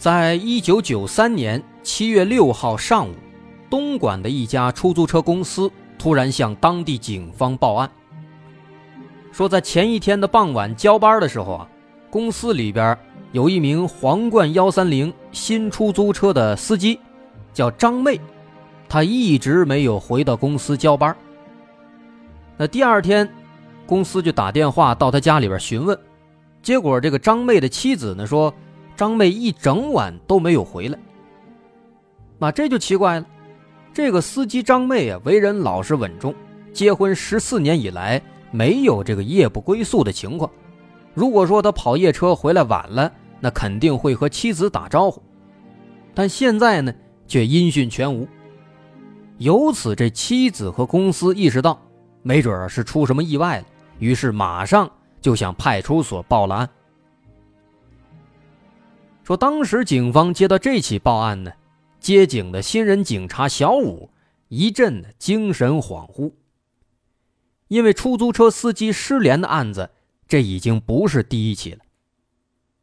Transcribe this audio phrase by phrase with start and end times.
[0.00, 3.12] 在一九九三年七月六号上午，
[3.68, 7.90] 东莞的一家出租车公司突然向当地警方报案，
[9.30, 11.68] 说在前一天的傍晚交班的时候啊，
[12.08, 12.96] 公司里边
[13.32, 16.98] 有一名皇冠幺三零新出租车的司机，
[17.52, 18.18] 叫张妹，
[18.88, 21.14] 她一直没有回到公司交班。
[22.56, 23.28] 那第二天，
[23.84, 25.98] 公司就打电话到他家里边询问，
[26.62, 28.50] 结果这个张妹的妻子呢说。
[29.00, 30.98] 张妹一整晚都没有回来，
[32.38, 33.26] 那这就奇怪了。
[33.94, 36.34] 这个司机张妹啊，为人老实稳重，
[36.70, 38.20] 结婚十四年以来
[38.50, 40.50] 没有这个夜不归宿的情况。
[41.14, 45.22] 如果说他跑夜车回来晚了，那肯定会和妻子打招呼。
[46.12, 46.92] 但现在呢，
[47.26, 48.28] 却音讯全无。
[49.38, 51.80] 由此，这妻子和公司意识到，
[52.20, 53.64] 没准是出什么意外了，
[53.98, 54.90] 于是马上
[55.22, 56.68] 就向派出所报了案。
[59.30, 61.52] 说当时警方接到这起报案呢，
[62.00, 64.10] 接警的新人警察小武
[64.48, 66.32] 一阵精神恍惚。
[67.68, 69.90] 因为出租车司机失联的案子，
[70.26, 71.78] 这已经不是第一起了。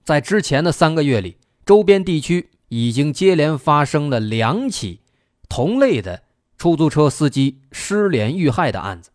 [0.06, 1.36] 在之前的三个月里，
[1.66, 5.02] 周边地区已经接连发生了两起
[5.50, 6.24] 同类的
[6.58, 9.10] 出租车司机失联遇害的案子。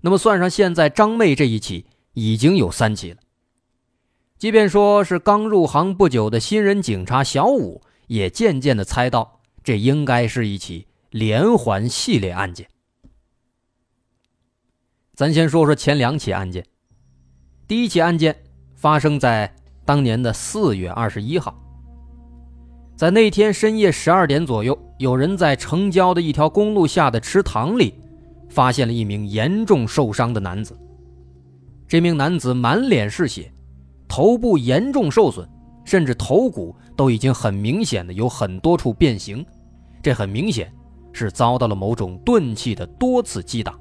[0.00, 3.18] 那么算上现在张妹这一起，已经有三起了。
[4.44, 12.68] 即便说是刚入行不久的新人警察小武，也渐渐的猜到，这应该是一起连环系列案件。
[15.14, 16.62] 咱先说说前两起案件。
[17.66, 18.36] 第一起案件
[18.74, 19.50] 发生在
[19.82, 21.58] 当年的四月二十一号，
[22.94, 27.94] 在那天深夜十二点左右，有人在城郊的一条公路下的池塘里，
[28.50, 30.78] 发现了一名严重受伤的男子。
[31.88, 33.50] 这名男子满脸是血。
[34.08, 35.48] 头部严重受损，
[35.84, 39.44] 甚至头骨都已经很明显的有很多处变形，
[40.02, 40.72] 这很明显
[41.12, 43.78] 是遭到了某种钝器的多次击打。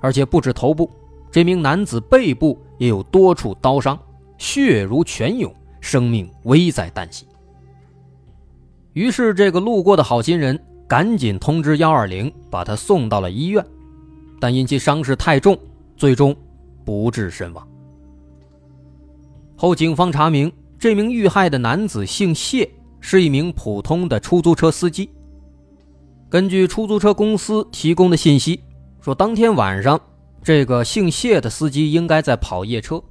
[0.00, 0.90] 而且不止头部，
[1.30, 3.98] 这名男子背部也有多处刀伤，
[4.38, 7.26] 血如泉涌，生命危在旦夕。
[8.92, 13.64] 于是，这个路过的好心人赶紧通知幺二零，把他送到了医院，
[14.40, 15.56] 但因其伤势太重，
[15.96, 16.34] 最终
[16.84, 17.68] 不治身亡。
[19.60, 22.70] 后，警方查明，这名遇害的男子姓谢，
[23.00, 25.10] 是一名普通的出租车司机。
[26.30, 28.60] 根据出租车公司提供的信息，
[29.00, 30.00] 说当天晚上，
[30.44, 33.02] 这个姓谢的司机应该在跑夜车，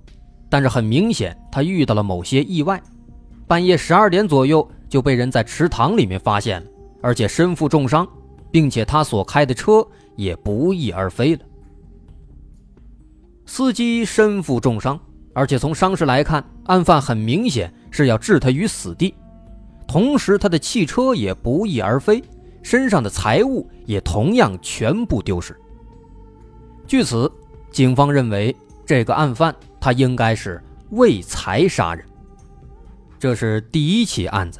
[0.50, 2.82] 但是很明显，他遇到了某些意外，
[3.46, 6.68] 半夜十二点左右就被人在池塘里面发现了，
[7.02, 8.08] 而且身负重伤，
[8.50, 9.86] 并且他所开的车
[10.16, 11.42] 也不翼而飞了。
[13.46, 14.98] 司机身负重伤。
[15.38, 19.14] 而且从伤势来看，案犯很明显是要置他于死地，
[19.88, 22.24] 同时他的汽车也不翼而飞，
[22.64, 25.56] 身上的财物也同样全部丢失。
[26.88, 27.32] 据此，
[27.72, 30.60] 警方认为这个案犯他应该是
[30.90, 32.04] 为财杀人。
[33.20, 34.60] 这是第一起案子。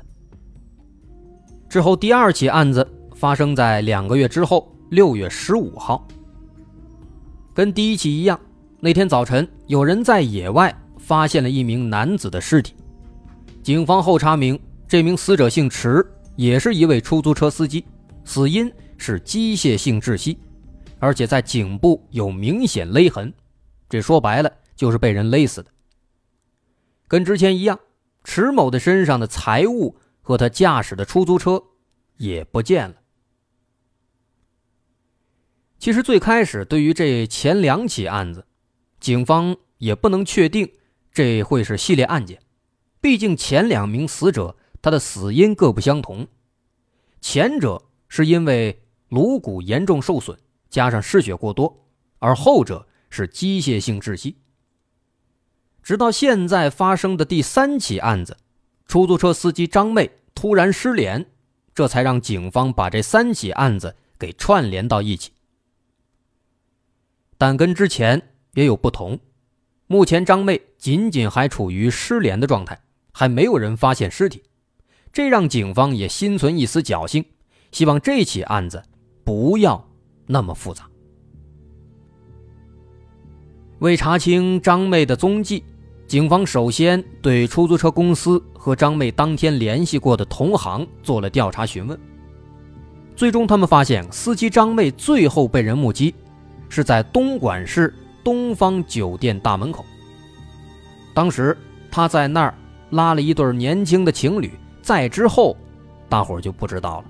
[1.68, 6.08] 之后，第二起案子发生在两个月之后，六月十五号，
[7.56, 8.40] 跟第一起一样。
[8.80, 12.76] 那天早晨，有人在野外发现了一名男子的尸体。
[13.64, 17.84] 警方后查明，这名死者姓池，也是一位出租车司机，
[18.24, 20.38] 死因是机械性窒息，
[21.00, 23.34] 而且在颈部有明显勒痕，
[23.90, 25.72] 这说白了就是被人勒死的。
[27.08, 27.80] 跟之前一样，
[28.24, 31.64] 池某的身上的财物和他驾驶的出租车
[32.18, 32.96] 也不见了。
[35.80, 38.46] 其实最开始，对于这前两起案子，
[39.00, 40.72] 警方也不能确定
[41.12, 42.42] 这会是系列案件，
[43.00, 46.28] 毕竟前两名死者他的死因各不相同，
[47.22, 50.38] 前者是因为颅骨严重受损
[50.70, 51.86] 加上失血过多，
[52.20, 54.38] 而后者是机械性窒息。
[55.84, 58.38] 直到现在发生的第三起案子，
[58.88, 61.26] 出租车司机张妹突然失联，
[61.74, 65.32] 这才让警方把这三起案子给串联到一起，
[67.38, 68.34] 但跟之前。
[68.58, 69.20] 也有不同，
[69.86, 72.80] 目前张妹仅仅还处于失联的状态，
[73.12, 74.42] 还没有人发现尸体，
[75.14, 77.24] 这让警方也心存一丝侥幸，
[77.72, 78.82] 希望这起案子
[79.24, 79.88] 不要
[80.26, 80.90] 那么复杂。
[83.78, 85.64] 为查清张妹的踪迹，
[86.08, 91.96] 警方首先对出租车公司和张妹当天联系过的同行做了调查询问。
[93.16, 96.16] 最终，他们发现司机张妹最后被人目击，
[96.70, 97.94] 是在东莞市
[98.28, 99.86] 东方酒店大门口。
[101.14, 101.58] 当时
[101.90, 102.54] 他在那儿
[102.90, 104.52] 拉了一对年轻的情侣，
[104.82, 105.56] 再之后，
[106.10, 107.06] 大伙儿就不知道了。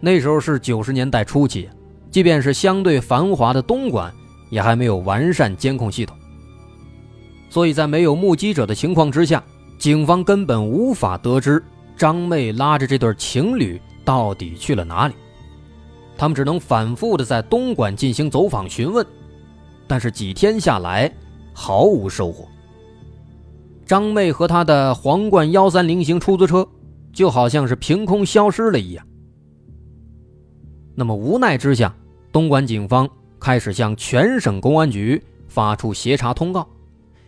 [0.00, 1.66] 那时候是九十年代初期。
[2.10, 4.12] 即便是相对繁华的东莞，
[4.50, 6.14] 也还没有完善监控系统，
[7.48, 9.42] 所以在没有目击者的情况之下，
[9.78, 11.64] 警方根本无法得知
[11.96, 15.14] 张妹拉着这对情侣到底去了哪里。
[16.22, 19.04] 他们只能反复的在东莞进行走访询问，
[19.88, 21.12] 但是几天下来
[21.52, 22.46] 毫无收获。
[23.84, 26.64] 张妹和她的皇冠幺三零型出租车
[27.12, 29.04] 就好像是凭空消失了一样。
[30.94, 31.92] 那么无奈之下。
[32.30, 33.08] 东莞警方
[33.40, 36.64] 开始向全省公安局发出协查通告，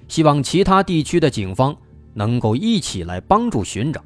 [0.06, 1.76] 希望其他地区的警方
[2.12, 4.00] 能够一起来帮助寻找。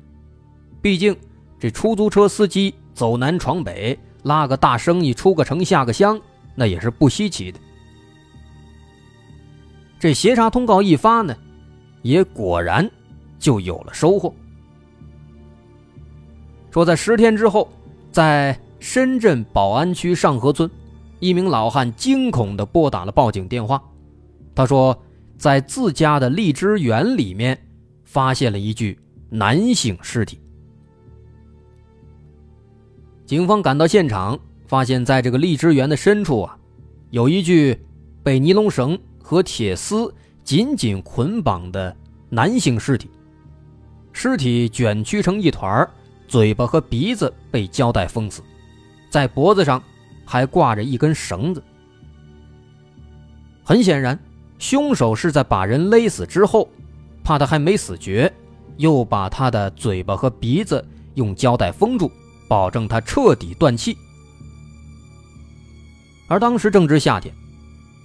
[0.81, 1.15] 毕竟，
[1.59, 6.21] 这出租车司机走南闯北，拉个大生意出个城下个乡，
[6.55, 7.59] 那也是不稀奇的。
[9.99, 11.37] 这协查通告一发呢，
[12.03, 12.89] 也果然
[13.39, 14.35] 就有了收获。
[16.71, 17.69] 说在十天之后，
[18.13, 20.71] 在深圳宝安区上河村。
[21.21, 23.83] 一名老汉惊恐地拨打了报警电话，
[24.55, 24.97] 他说，
[25.37, 27.61] 在自家的荔枝园里面
[28.05, 28.97] 发现了一具
[29.29, 30.41] 男性尸体。
[33.29, 36.57] 警方赶到现场，发现在这个荔枝园的深处啊，
[37.11, 37.79] 有一具
[38.23, 40.11] 被尼龙绳和铁丝
[40.43, 41.95] 紧紧捆绑的
[42.31, 43.11] 男性尸体，
[44.15, 45.87] 尸体卷曲成一团，
[46.27, 48.43] 嘴巴和鼻子被胶带封死，
[49.11, 49.83] 在脖子上。
[50.31, 51.63] 还挂着一根绳子，
[53.65, 54.19] 很显然，
[54.59, 56.69] 凶手是在把人勒死之后，
[57.25, 58.31] 怕他还没死绝，
[58.77, 62.13] 又把他的嘴巴和鼻子用胶带封住，
[62.49, 63.97] 保证他彻底断气。
[66.27, 67.33] 而当时正值夏天，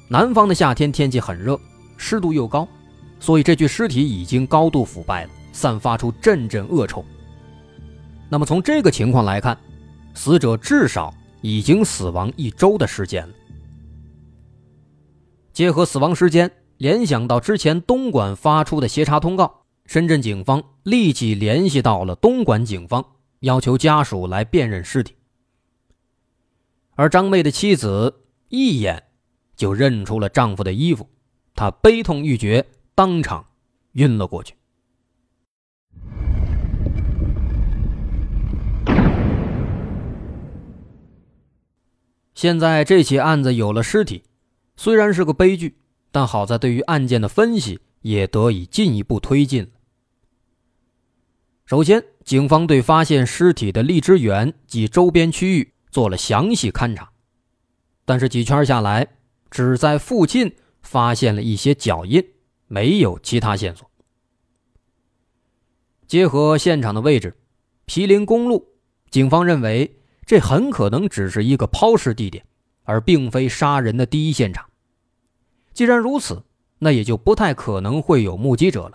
[0.08, 1.60] 南方的夏天天气很热，
[1.98, 2.68] 湿度又高，
[3.20, 7.04] 所以这具尸体已经高度腐败了，散发出阵阵恶臭。
[8.30, 9.58] 那么从这个情况来看，
[10.14, 11.14] 死者至少。
[11.46, 13.34] 已经死亡一周的时间了。
[15.52, 23.06] 结合死亡时间，联想到之前东莞发出的协查通告，深圳警方立即联系到了东莞警方，
[23.44, 25.16] 要求家属来辨认尸体。
[26.96, 29.04] 而张妹的妻子一眼
[29.56, 31.10] 就认出了丈夫的衣服，
[31.54, 33.46] 她悲痛欲绝，当场
[33.94, 34.56] 晕了过去。
[42.34, 44.24] 现在这起案子有了尸体，
[44.78, 45.78] 虽然是个悲剧，
[46.12, 49.70] 但好在对于案件的分析也得以进一步推进。
[51.66, 57.12] 首先，警方对发现尸体的荔枝园及周边区域做了详细勘查，
[58.06, 59.08] 但是几圈下来，
[59.50, 62.24] 只在附近发现了一些脚印，
[62.68, 63.90] 没有其他线索。
[66.08, 67.36] 结合现场的位置，
[67.86, 68.68] 毗邻公路，
[69.10, 70.00] 警方认为。
[70.26, 72.46] 这很可能只是一个抛尸地点，
[72.84, 74.66] 而并非杀人的第一现场。
[75.74, 76.42] 既然如此，
[76.80, 78.94] 那也就不太可能会有目击者了。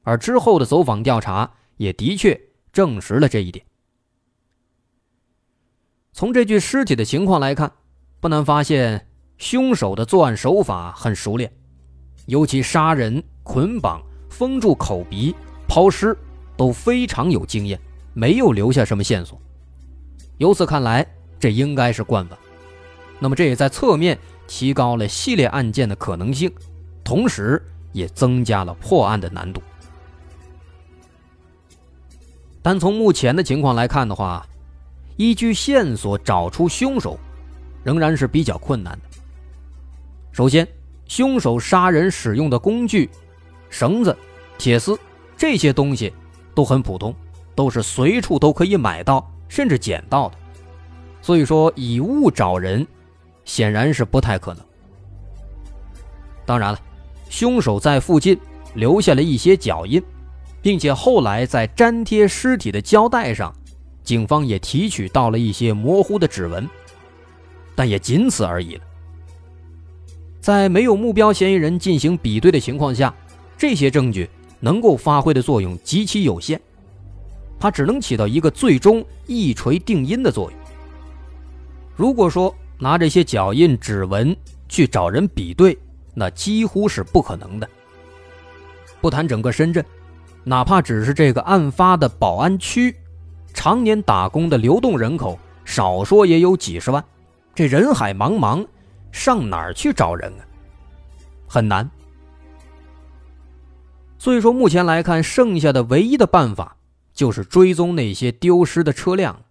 [0.00, 2.40] 而之后的走访调查也的确
[2.72, 3.64] 证实了这一点。
[6.12, 7.72] 从这具尸体的情况来看，
[8.20, 11.52] 不难发现凶手的作案手法很熟练，
[12.26, 15.34] 尤其杀人、捆绑、封住口鼻、
[15.66, 16.16] 抛尸
[16.56, 17.80] 都非常有经验，
[18.14, 19.40] 没有留下什么线索。
[20.38, 21.04] 由此看来，
[21.40, 22.38] 这应该是惯犯。
[23.18, 26.52] 那么，这也在侧面提高了系列案件的可能性，
[27.02, 27.60] 同时
[27.92, 29.60] 也增加了破案的难度。
[32.62, 34.46] 但从目前的情况来看的话，
[35.16, 37.18] 依据线索找出凶手，
[37.82, 39.18] 仍然是比较困难的。
[40.30, 40.66] 首先，
[41.06, 43.10] 凶手杀人使用的工具——
[43.68, 44.16] 绳子、
[44.56, 44.98] 铁丝
[45.36, 46.12] 这些东西
[46.54, 47.14] 都很普通，
[47.54, 49.28] 都是随处都可以买到。
[49.48, 50.36] 甚至捡到的，
[51.20, 52.86] 所以说以物找人，
[53.44, 54.64] 显然是不太可能。
[56.46, 56.80] 当然了，
[57.28, 58.40] 凶手在附近
[58.72, 60.02] 留下了一些脚印，
[60.62, 63.52] 并且后来在粘贴尸体的胶带上，
[64.04, 66.66] 警方也提取到了一些模糊的指纹，
[67.74, 68.84] 但也仅此而已了。
[70.40, 73.14] 在没有目标嫌疑人进行比对的情况下，
[73.58, 74.28] 这些证据
[74.60, 76.60] 能够发挥的作用极其有限，
[77.60, 80.58] 它只能起到一个最终一锤定音的作用。
[81.94, 84.36] 如果说拿这些脚印、指纹
[84.68, 85.78] 去找人比对，
[86.14, 87.68] 那几乎是不可能的。
[89.00, 89.84] 不谈整个深圳，
[90.44, 92.96] 哪怕只是这个案发的宝安区，
[93.54, 97.04] 常年打工的流动人口，少说也有几十万，
[97.54, 98.66] 这人海茫茫，
[99.12, 100.42] 上哪儿去找人啊？
[101.46, 101.88] 很难。
[104.18, 106.76] 所以说，目前来看，剩下的唯一的办法
[107.12, 109.44] 就是追踪那些丢失的车辆。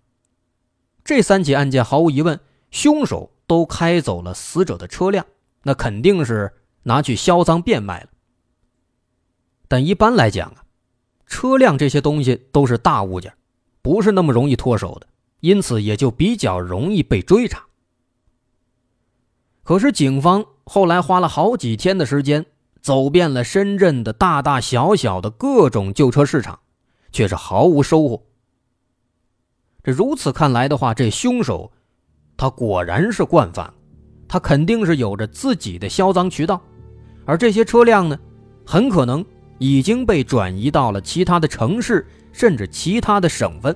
[1.03, 5.25] 这三起案件毫无疑问，凶手都开走了死者的车辆，
[5.63, 8.07] 那肯定是拿去销赃变卖了。
[9.67, 10.63] 但一般来讲啊，
[11.31, 13.33] 车辆这些东西都是大物件，
[13.81, 15.07] 不是那么容易脱手的，
[15.39, 17.63] 因此也就比较容易被追查。
[19.63, 22.45] 可是警方后来花了好几天的时间。
[22.81, 26.59] 走遍了深圳的大大小小的各种旧车市场，
[27.11, 28.23] 却是毫无收获。
[29.83, 31.71] 这如此看来的话，这凶手，
[32.35, 33.71] 他果然是惯犯，
[34.27, 36.59] 他肯定是有着自己的销赃渠道，
[37.23, 38.19] 而这些车辆呢，
[38.65, 39.23] 很可能
[39.63, 43.75] 已经被转移到了其他的城市，甚至其他的省份。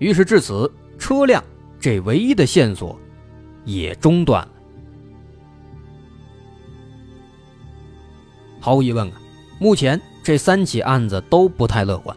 [0.00, 0.68] 于是至此，
[0.98, 1.42] 车辆
[1.78, 2.98] 这唯一的线索
[3.64, 4.52] 也中断了。
[8.58, 9.22] 毫无疑问啊，
[9.60, 12.14] 目前这三起案子都不太乐观。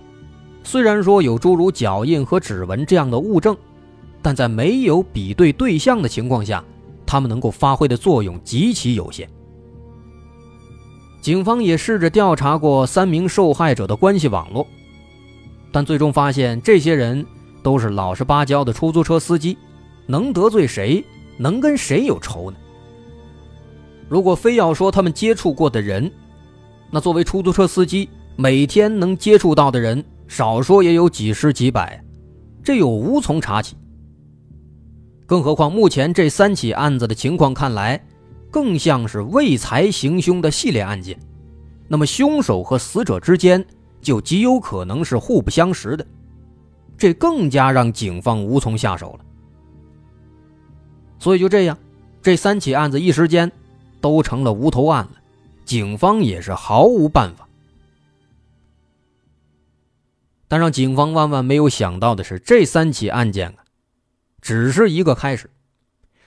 [0.63, 3.55] 虽然说有诸如脚印和指纹这样的物证，
[4.23, 6.65] 但在没有比对对象的情况下，
[7.05, 9.29] 他们能够发挥的作用极其有限。
[11.21, 14.65] 警方也试着调查过三名受害者的关系网络，
[15.71, 17.25] 但最终发现这些人
[17.61, 19.57] 都是老实巴交的出租车司机，
[20.07, 21.03] 能得罪谁，
[21.37, 22.57] 能跟谁有仇呢？
[24.07, 26.09] 如果非要说他们接触过的人，
[26.89, 32.01] 那作为出租车司机，每天能接触到的人，少说也有几十几百，
[32.63, 33.75] 这又无从查起。
[35.25, 38.03] 更何况目前这三起案子的情况看来，
[38.51, 41.19] 更像是为财行凶的系列案件，
[41.87, 43.65] 那么凶手和死者之间
[44.01, 46.05] 就极有可能是互不相识的，
[46.97, 49.25] 这更加让警方无从下手了。
[51.19, 51.77] 所以就这样，
[52.21, 53.51] 这三起案子一时间
[53.99, 55.11] 都成了无头案了。
[55.65, 57.47] 警方也是毫无办法，
[60.47, 63.57] 但让警方万万没有想到的是，这三起案件啊，
[64.41, 65.51] 只是一个开始，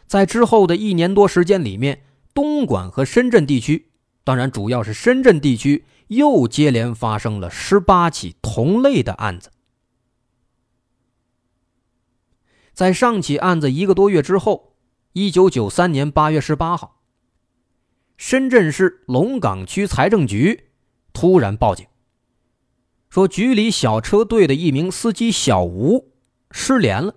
[0.06, 2.02] 在之后的一年多时间里面，
[2.34, 3.90] 东莞和深圳地区，
[4.24, 9.50] 当然主要是深圳地区，又接连发生了十八起同类的案子。
[12.72, 14.76] 在上起案子一个多月之后，
[15.12, 17.02] 一九九三年八月十八号。
[18.16, 20.70] 深圳市龙岗区财政局
[21.12, 21.86] 突然报警，
[23.10, 26.12] 说局里小车队的一名司机小吴
[26.50, 27.14] 失联了。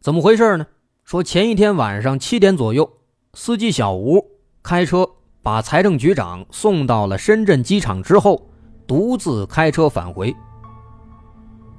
[0.00, 0.66] 怎么回事呢？
[1.02, 2.97] 说前一天晚上七点左右，
[3.34, 4.24] 司机小吴
[4.62, 5.08] 开车
[5.42, 8.48] 把财政局长送到了深圳机场之后，
[8.86, 10.34] 独自开车返回。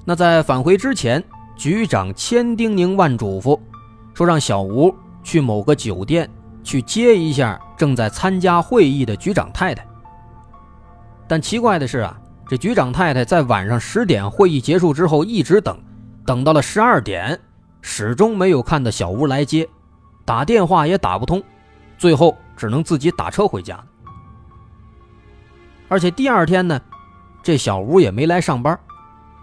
[0.05, 1.23] 那在返回之前，
[1.55, 3.59] 局长千叮咛万嘱咐，
[4.13, 6.29] 说让小吴去某个酒店。
[6.61, 9.83] 去接一下正在参加会议的局长太太。
[11.27, 15.81] 但奇怪的是啊，这局长太太在晚上十点会议结束之后一直等，
[16.25, 17.39] 等到了十二点，
[17.81, 19.67] 始终没有看到小吴来接，
[20.29, 21.41] 打电话也打不通，
[21.97, 23.83] 最后只能自己打车回家。
[25.87, 26.79] 而且第二天呢，
[27.41, 28.79] 这小吴也没来上班，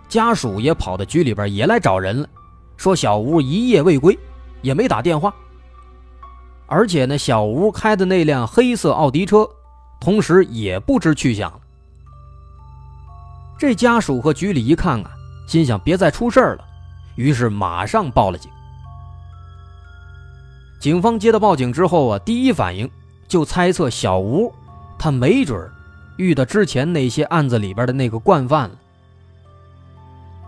[0.07, 2.29] 家属也跑到局里边也来找人了，
[2.77, 4.17] 说小吴一夜未归，
[4.63, 5.35] 也没打电话。
[6.67, 9.45] 而且呢，小吴开的那辆黑色奥迪车，
[10.01, 11.61] 同时也不知去向了。
[13.59, 15.11] 这家属和局里一看啊，
[15.49, 16.65] 心想别再出事了，
[17.17, 18.49] 于是马上报了警。
[20.87, 22.89] 警方接到报警之后啊，第一反应
[23.27, 24.55] 就猜测小吴
[24.97, 25.69] 他没准
[26.17, 28.79] 遇到之前那些案子里边的那个惯犯了。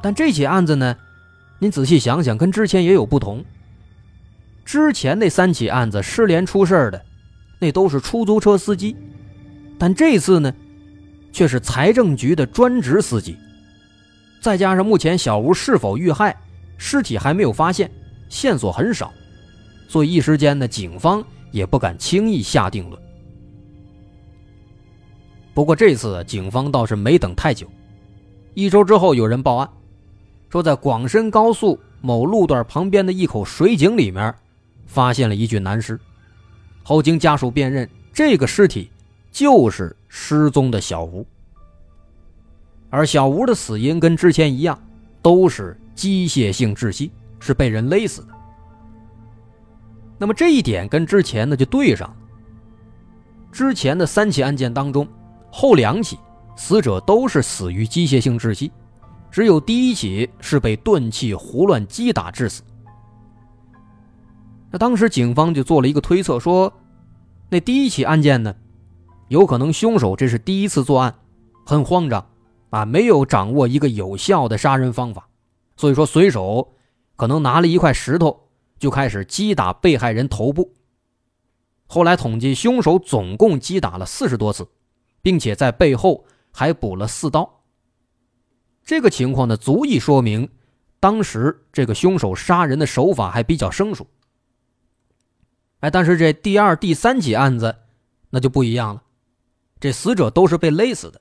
[0.01, 0.97] 但这起案子呢，
[1.59, 3.45] 您仔细想想，跟之前也有不同。
[4.65, 7.05] 之前那三起案子失联出事的，
[7.59, 8.97] 那都是出租车司机，
[9.77, 10.55] 但这次呢，
[11.33, 13.37] 却是财政局的专职司机。
[14.41, 16.37] 再加上目前小吴是否遇害，
[16.77, 17.91] 尸体还没有发现，
[18.29, 19.13] 线索很少，
[19.89, 23.03] 所以一时间呢，警方也不敢轻易下定论。
[25.53, 27.67] 不过这次警方倒是没等太久，
[28.55, 29.69] 一周之后有人报案，
[30.49, 34.33] 说在广深高速某路段旁边的一口水井里面。
[34.91, 36.01] 发现了一具男尸，
[36.83, 38.91] 后经家属辨认，这个尸体
[39.31, 41.27] 就是失踪的小吴。
[42.89, 44.83] 而小吴的死因跟之前一样，
[45.21, 48.29] 都是机械性窒息，是被人勒死的。
[50.19, 52.17] 那么这一点跟之前呢就对上了。
[53.51, 55.07] 之前的三起案件当中，
[55.51, 56.19] 后两起
[56.57, 58.71] 死者都是死于机械性窒息，
[59.31, 62.63] 只有第一起是被钝器胡乱击打致死。
[64.71, 66.71] 那当时警方就做了一个推测，说，
[67.49, 68.55] 那第一起案件呢，
[69.29, 71.15] 有可能凶手这是第一次作案，
[71.65, 72.27] 很慌张，
[72.71, 75.29] 啊，没有掌握一个有效的杀人方法，
[75.77, 76.75] 所以说随手
[77.17, 78.48] 可能拿了一块石头
[78.79, 80.73] 就开始击打被害人头部。
[81.87, 84.69] 后来统计，凶手总共击打了四十多次，
[85.23, 87.63] 并且在背后还补了四刀。
[88.85, 90.49] 这个情况呢，足以说明
[91.01, 94.07] 当时这个凶手杀人的手法还比较生疏。
[95.81, 97.75] 哎，但是这第二、第三起案子，
[98.31, 99.03] 那就不一样了。
[99.81, 101.21] 这死者都是被勒死的，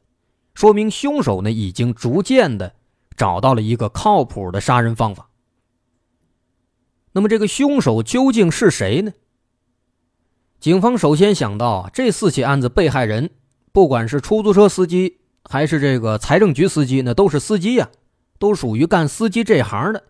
[0.53, 2.73] 说明凶手呢已经逐渐的
[3.15, 5.29] 找到了一个靠谱的杀人方法。
[7.13, 9.13] 那么这个凶手究竟是谁呢？
[10.59, 13.29] 警方首先想到，这四起案子被害人，
[13.71, 17.89] 不管是出租车司机还是这个财政局司机，那都是司机呀，
[18.39, 20.03] 都属于干司机这行的。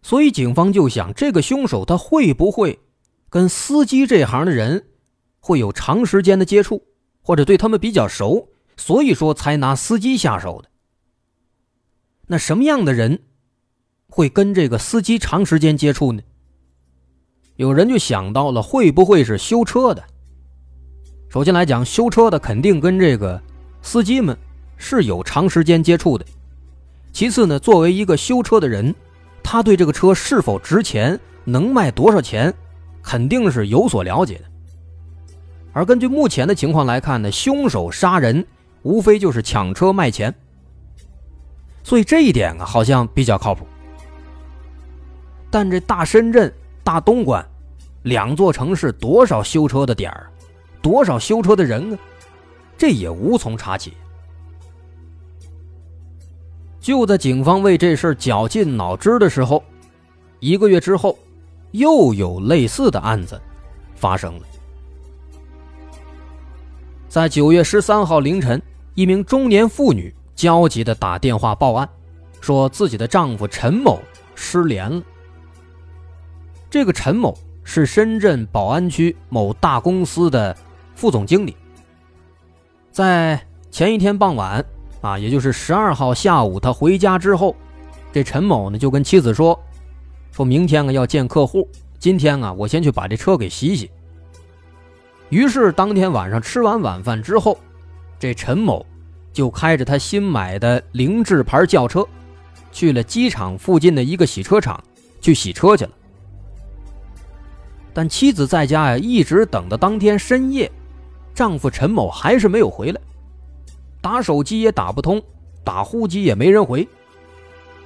[0.00, 2.78] 所以警方就想，这个凶手他会不会？
[3.30, 4.86] 跟司机这行的人
[5.40, 6.86] 会有长时间的接触，
[7.20, 10.70] 或者对他们比较熟，所以说才拿司机下手的。
[12.28, 13.24] 那什么样的人
[14.10, 16.22] 会跟这个司机长时间接触呢？
[17.56, 20.02] 有人就想到了，会不会是修车的？
[21.28, 23.40] 首先来讲，修车的肯定跟这个
[23.82, 24.36] 司机们
[24.76, 26.24] 是有长时间接触的。
[27.12, 28.94] 其次呢，作为一个修车的人，
[29.42, 32.52] 他对这个车是否值钱，能卖多少钱？
[33.02, 34.44] 肯定是有所了解的，
[35.72, 38.46] 而根据目前的情况来看呢，凶手杀人
[38.82, 40.34] 无非就是抢车卖钱，
[41.82, 43.66] 所以这一点啊好像比较靠谱。
[45.50, 47.44] 但这大深圳、大东莞
[48.02, 50.30] 两座城市，多少修车的点儿，
[50.80, 51.98] 多少修车的人啊，
[52.76, 53.92] 这也无从查起。
[56.80, 59.62] 就在警方为这事绞尽脑汁的时候，
[60.40, 61.18] 一个月之后。
[61.72, 63.38] 又有类似的案子
[63.94, 64.42] 发生了。
[67.10, 68.58] 在九月十三号凌晨，
[68.94, 71.86] 一名中年妇女焦急的打电话报案，
[72.40, 74.00] 说自己的丈夫陈某
[74.34, 75.02] 失联了。
[76.70, 80.54] 这个陈某是深圳宝安区某大公司的
[80.94, 81.56] 副总经理。
[82.90, 84.62] 在前一天傍晚，
[85.00, 87.56] 啊，也就是十二号下午，他回家之后，
[88.12, 89.58] 这陈某呢就跟妻子说。
[90.30, 93.90] 说明天啊要见客户，今天啊我先去把这车给洗洗。
[95.30, 97.58] 于是当天晚上吃完晚饭之后，
[98.18, 98.84] 这陈某
[99.32, 102.06] 就开着他新买的凌志牌轿车，
[102.70, 104.82] 去了机场附近的一个洗车厂
[105.20, 105.90] 去洗车去了。
[107.98, 110.70] 但妻子在家呀，一直等到当天深夜，
[111.34, 113.00] 丈夫陈某还是没有回来，
[114.00, 115.20] 打手机也打不通，
[115.64, 116.86] 打呼机也没人回。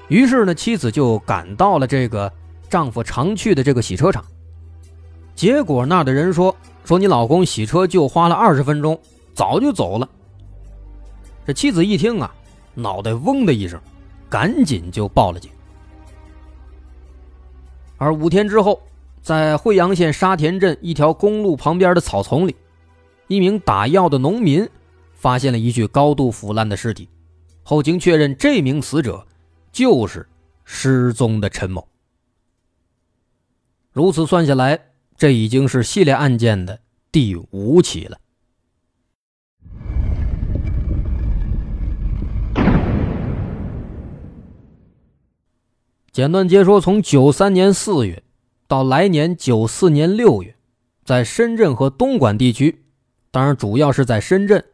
[0.08, 2.30] 于是呢，妻子就赶到了这个。
[2.68, 4.22] 丈夫常去的这个洗车场，
[5.34, 9.00] 结果那的人说：“说你老公洗车就花了二十分钟，
[9.32, 10.06] 早就走了。”
[11.46, 12.30] 这妻子一听啊，
[12.74, 13.80] 脑袋嗡的一声，
[14.28, 15.50] 赶紧就报了警。
[17.96, 18.78] 而五天之后，
[19.22, 22.56] 在惠阳县沙田镇一条公路旁边的草丛里，
[23.28, 24.68] 一名打药的农民
[25.12, 27.08] 发现了一具高度腐烂的尸体，
[27.62, 29.24] 后经确认，这名死者
[29.70, 30.28] 就是
[30.64, 31.86] 失踪的陈某。
[33.92, 36.80] 如此算下来，这已经是系列案件的
[37.12, 38.18] 第五起了。
[46.10, 48.22] 简短接说：从九三年四月
[48.72, 50.56] 到来年九四年六月，
[51.04, 52.86] 在深圳和东莞地区，
[53.30, 54.64] 当然主要是在深圳，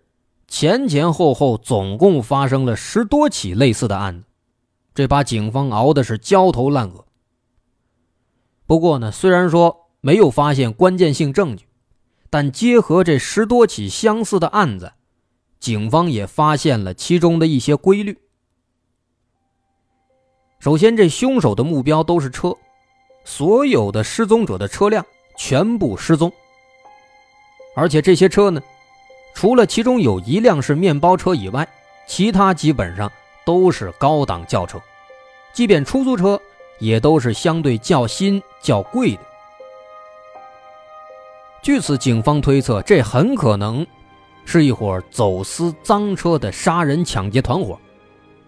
[0.47, 4.25] 前前后后总共发生了十多起类似的案子，
[4.95, 7.07] 这把警方熬的是焦头烂额。
[8.69, 11.65] 不过呢，虽然说没有发现关键性证据，
[12.31, 14.93] 但结合这十多起相似的案子，
[15.59, 18.17] 警方也发现了其中的一些规律。
[20.61, 22.57] 首先，这凶手的目标都是车，
[23.29, 25.05] 所有的失踪者的车辆
[25.37, 26.33] 全部失踪，
[27.77, 28.59] 而且这些车呢，
[29.35, 31.69] 除了其中有一辆是面包车以外，
[32.07, 33.13] 其他基本上
[33.45, 34.81] 都是高档轿车，
[35.53, 36.41] 即便出租车。
[36.81, 39.21] 也都是相对较新、较贵的。
[41.61, 43.85] 据此，警方推测，这很可能
[44.45, 47.77] 是一伙走私赃车的杀人抢劫团伙，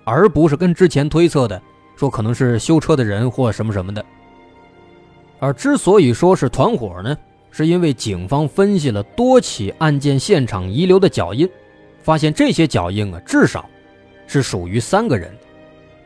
[0.05, 1.61] 而不是跟之前推测的
[1.97, 4.05] 说可能是修车的人或什么什么的。
[5.41, 7.17] 而之所以说是团伙呢，
[7.51, 11.49] 是因为警方分析了多起案件现场遗留的脚印，
[12.03, 13.69] 发现这些脚印啊，至少
[14.29, 15.37] 是属于三个人。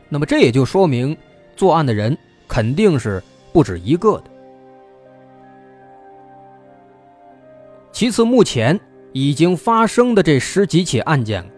[0.09, 1.15] 那么这也就说明，
[1.55, 2.17] 作案的人
[2.49, 4.25] 肯定是不止一个的。
[7.93, 8.81] 其次，目前。
[9.17, 11.49] 已经发生的这十几起案件，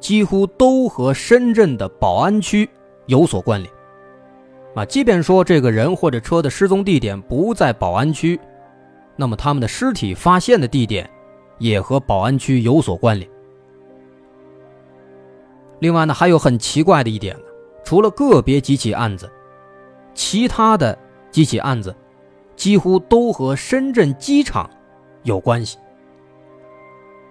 [0.00, 2.68] 几乎都和深圳的宝安区
[3.06, 3.72] 有所关联。
[4.78, 8.38] 啊，即便说这个人或者车的失踪地点不在宝安区，
[9.16, 11.10] 那么他们的尸体发现的地点
[11.58, 13.28] 也和宝安区有所关联。
[15.80, 17.36] 另外呢，还有很奇怪的一点
[17.82, 19.28] 除了个别几起案子，
[20.14, 20.96] 其他的
[21.32, 21.92] 几起案子
[22.54, 24.70] 几乎都和深圳机场
[25.24, 25.76] 有关系。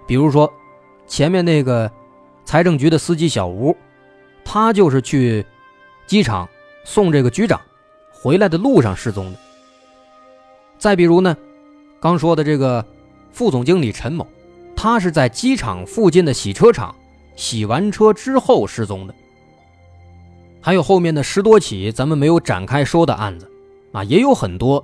[0.05, 0.51] 比如说，
[1.05, 1.89] 前面那个
[2.43, 3.73] 财政局的司机小吴，
[4.43, 5.45] 他就是去
[6.05, 6.45] 机场
[6.87, 7.59] 送这个局长
[8.09, 9.37] 回来的路上失踪的。
[10.79, 11.35] 再比如呢，
[11.99, 12.83] 刚说的这个
[13.33, 14.25] 副总经理陈某，
[14.73, 16.95] 他是在机场附近的洗车场
[17.35, 19.13] 洗完车之后失踪的。
[20.61, 23.51] 还有后面的十多起咱们没有展开说的案子，
[23.91, 24.83] 啊，也有很多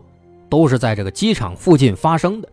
[0.50, 2.50] 都是在这个机场附近发生的。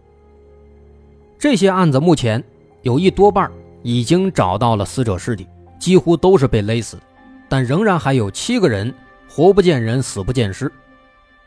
[1.38, 2.42] 这些案子目前。
[2.82, 5.46] 有一多半已经找到了死者尸体，
[5.78, 7.02] 几乎都是被勒死的，
[7.46, 8.94] 但仍然还有七个人
[9.30, 10.70] 活不见人，死不见尸。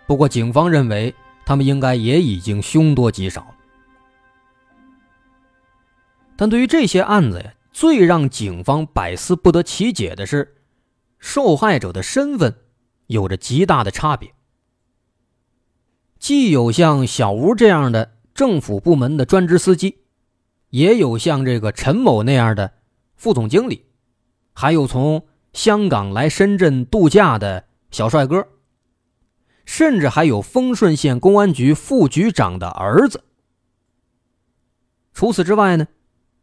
[0.08, 1.14] 不过警方认为
[1.46, 3.54] 他们应该也已经凶多吉少。
[6.38, 10.56] 但对于这些案子呀，最让警方百思不得其解的是，
[11.20, 12.56] 受害者的身份
[13.08, 14.34] 有着极大的差别。
[16.20, 20.00] 既有像小吴这样的政府部门的专职司机。
[20.70, 22.74] 也有像这个陈某那样的
[23.16, 23.86] 副总经理，
[24.54, 28.48] 还有从香港来深圳度假的小帅哥，
[29.66, 33.24] 甚至还有丰顺县公安局副局长的儿子。
[35.14, 35.86] 除此之外呢，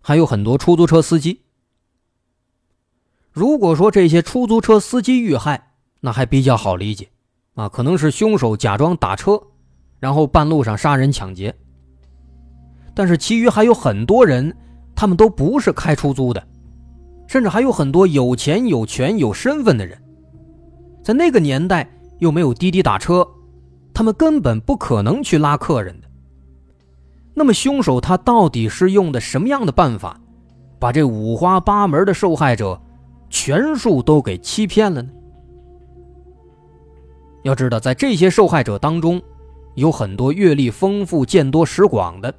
[0.00, 1.42] 还有很多出租车司机。
[3.32, 7.10] 如果说这些出租车司机遇害，那还比较好理解，
[7.54, 9.42] 啊，可能是凶手假装打车，
[9.98, 11.52] 然后半路上杀人抢劫。
[12.94, 14.56] 但是，其余还有很多人，
[14.94, 16.46] 他们都不是开出租的，
[17.26, 20.00] 甚至还有很多有钱、有权、有身份的人，
[21.02, 23.26] 在那个年代又没有滴滴打车，
[23.94, 26.08] 他们根本不可能去拉客人的。
[27.34, 30.20] 那么，凶手他到底是用的什么样的办法，
[30.78, 32.78] 把这五花八门的受害者
[33.30, 35.10] 全数都给欺骗了呢？
[37.44, 39.22] 要知道，在这些受害者当中，
[39.74, 42.34] 有很多阅历丰富、见多识广的。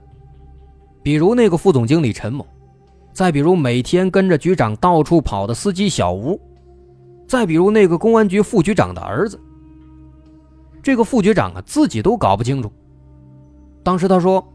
[1.01, 2.45] 比如那个副总经理陈某，
[3.11, 6.39] 再比如每天跟着局长到处跑的司机小吴，
[7.31, 9.39] 再比如那个公安局副局长的儿子。
[10.83, 12.69] 这个副局长啊，自己都搞不清楚。
[13.83, 14.45] 当时他说：“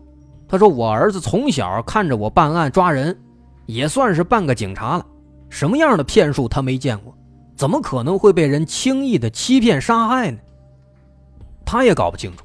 [0.47, 3.19] 他说我儿子从小看着我办案抓人，
[3.65, 5.07] 也算是半个警察了。
[5.49, 7.17] 什么样的骗术他没见过？
[7.57, 10.37] 怎么可能会被人轻易的欺骗杀害呢？
[11.65, 12.45] 他也搞不清楚。”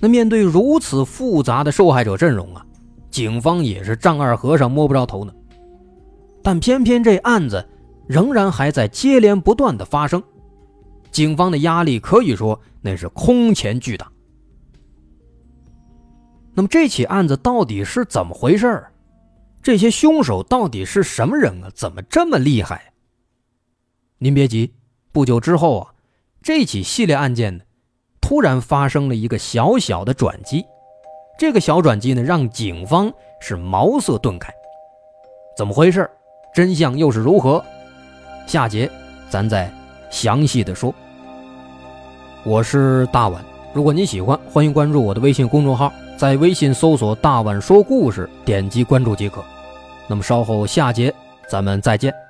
[0.00, 2.64] 那面对如此复杂的受害者阵容啊，
[3.10, 5.34] 警方也是丈二和尚摸不着头脑。
[6.42, 7.62] 但偏偏这案子
[8.06, 10.22] 仍然还在接连不断的发生，
[11.10, 14.10] 警方的压力可以说那是空前巨大。
[16.54, 18.92] 那么这起案子到底是怎么回事儿
[19.62, 21.70] 这些凶手到底是什么人啊？
[21.74, 22.92] 怎么这么厉害？
[24.18, 24.72] 您别急，
[25.12, 25.94] 不久之后啊，
[26.40, 27.64] 这起系列案件呢？
[28.20, 30.64] 突然发生了一个小小的转机，
[31.38, 34.52] 这个小转机呢，让警方是茅塞顿开。
[35.58, 36.08] 怎么回事？
[36.54, 37.62] 真相又是如何？
[38.46, 38.90] 下节
[39.28, 39.70] 咱再
[40.10, 40.94] 详细的说。
[42.44, 49.44] 我是大碗，如果您喜欢，欢迎关注我的微信公众号，在微信搜索“大碗说故事”，点击关注即可。
[50.06, 51.12] 那么稍后下节
[51.48, 52.25] 咱们再见。